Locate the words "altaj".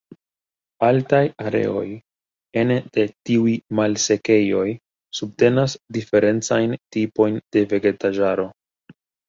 0.85-1.19